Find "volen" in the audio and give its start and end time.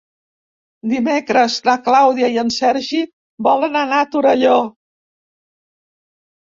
3.51-3.79